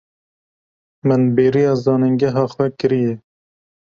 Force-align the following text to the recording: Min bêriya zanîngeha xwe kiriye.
Min 1.07 1.21
bêriya 1.35 1.73
zanîngeha 1.83 2.43
xwe 2.53 2.65
kiriye. 2.77 3.13